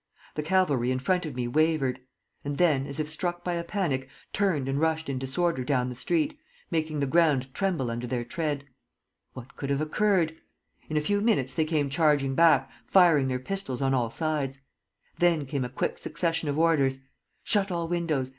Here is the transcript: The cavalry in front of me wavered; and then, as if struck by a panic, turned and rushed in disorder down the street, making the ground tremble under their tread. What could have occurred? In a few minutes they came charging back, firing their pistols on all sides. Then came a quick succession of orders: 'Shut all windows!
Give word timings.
The 0.33 0.41
cavalry 0.41 0.89
in 0.89 0.97
front 0.97 1.27
of 1.27 1.35
me 1.35 1.47
wavered; 1.47 1.99
and 2.43 2.57
then, 2.57 2.87
as 2.87 2.99
if 2.99 3.07
struck 3.07 3.43
by 3.43 3.53
a 3.53 3.63
panic, 3.63 4.09
turned 4.33 4.67
and 4.67 4.79
rushed 4.79 5.09
in 5.09 5.19
disorder 5.19 5.63
down 5.63 5.89
the 5.89 5.93
street, 5.95 6.39
making 6.71 7.01
the 7.01 7.05
ground 7.05 7.53
tremble 7.53 7.91
under 7.91 8.07
their 8.07 8.23
tread. 8.25 8.65
What 9.33 9.55
could 9.55 9.69
have 9.69 9.79
occurred? 9.79 10.35
In 10.89 10.97
a 10.97 11.01
few 11.01 11.21
minutes 11.21 11.53
they 11.53 11.65
came 11.65 11.87
charging 11.87 12.33
back, 12.33 12.71
firing 12.83 13.27
their 13.27 13.37
pistols 13.37 13.79
on 13.79 13.93
all 13.93 14.09
sides. 14.09 14.57
Then 15.19 15.45
came 15.45 15.63
a 15.63 15.69
quick 15.69 15.99
succession 15.99 16.49
of 16.49 16.57
orders: 16.57 16.97
'Shut 17.43 17.69
all 17.71 17.87
windows! 17.87 18.29